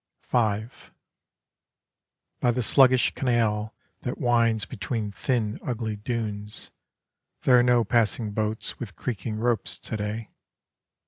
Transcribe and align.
V 0.23 0.65
By 2.39 2.49
the 2.49 2.63
sluggish 2.63 3.13
canal 3.13 3.75
That 3.99 4.17
winds 4.17 4.65
between 4.65 5.11
thin 5.11 5.59
ugly 5.63 5.95
dunes, 5.95 6.71
There 7.43 7.59
are 7.59 7.61
no 7.61 7.83
passing 7.83 8.31
boats 8.31 8.79
with 8.79 8.95
creaking 8.95 9.35
ropes 9.35 9.77
to 9.77 9.95
day. 9.97 10.31